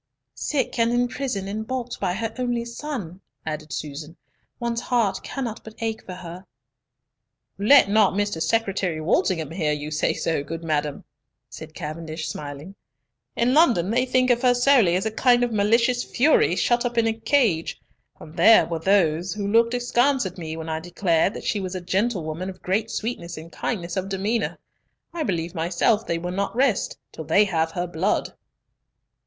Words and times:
"Sick 0.33 0.79
and 0.79 0.91
in 0.91 1.07
prison, 1.07 1.47
and 1.47 1.67
balked 1.67 1.99
by 1.99 2.15
her 2.15 2.33
only 2.39 2.65
son," 2.65 3.21
added 3.45 3.71
Susan, 3.71 4.17
"one's 4.59 4.81
heart 4.81 5.21
cannot 5.21 5.63
but 5.63 5.75
ache 5.77 6.03
for 6.03 6.15
her." 6.15 6.43
"Let 7.59 7.87
not 7.87 8.13
Mr. 8.15 8.41
Secretary 8.41 8.99
Walsingham 8.99 9.51
hear 9.51 9.71
you 9.73 9.91
say 9.91 10.15
so, 10.15 10.43
good 10.43 10.63
madam," 10.63 11.03
said 11.51 11.75
Cavendish, 11.75 12.27
smiling. 12.29 12.73
"In 13.35 13.53
London 13.53 13.91
they 13.91 14.07
think 14.07 14.31
of 14.31 14.41
her 14.41 14.55
solely 14.55 14.95
as 14.95 15.05
a 15.05 15.11
kind 15.11 15.43
of 15.43 15.53
malicious 15.53 16.03
fury 16.03 16.55
shut 16.55 16.83
up 16.83 16.97
in 16.97 17.05
a 17.05 17.13
cage, 17.13 17.79
and 18.19 18.35
there 18.35 18.65
were 18.65 18.79
those 18.79 19.35
who 19.35 19.45
looked 19.47 19.75
askance 19.75 20.25
at 20.25 20.39
me 20.39 20.57
when 20.57 20.67
I 20.67 20.79
declared 20.79 21.35
that 21.35 21.43
she 21.45 21.59
was 21.59 21.75
a 21.75 21.79
gentlewoman 21.79 22.49
of 22.49 22.63
great 22.63 22.89
sweetness 22.89 23.37
and 23.37 23.51
kindness 23.51 23.95
of 23.95 24.09
demeanour. 24.09 24.57
I 25.13 25.21
believe 25.21 25.53
myself 25.53 26.07
they 26.07 26.17
will 26.17 26.31
not 26.31 26.55
rest 26.55 26.97
till 27.11 27.25
they 27.25 27.45
have 27.45 27.73
her 27.73 27.85
blood!" 27.85 28.33